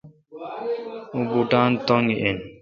[1.13, 2.37] اوں بوٹان تنگ این۔